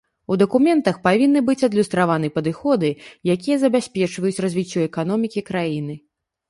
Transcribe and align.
У 0.35 0.35
дакументах 0.43 0.95
павінны 1.07 1.43
быць 1.49 1.63
адлюстраваны 1.67 2.31
падыходы, 2.39 2.89
якія 3.35 3.57
забяспечваюць 3.67 4.37
развіццё 4.49 4.79
эканомікі 4.89 5.49
краіны. 5.55 5.93